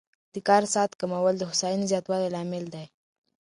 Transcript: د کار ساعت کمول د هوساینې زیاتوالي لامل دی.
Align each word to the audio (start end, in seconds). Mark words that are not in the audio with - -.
د 0.33 0.35
کار 0.47 0.63
ساعت 0.73 0.91
کمول 0.99 1.35
د 1.37 1.43
هوساینې 1.49 1.89
زیاتوالي 1.91 2.29
لامل 2.35 2.65
دی. 2.73 2.85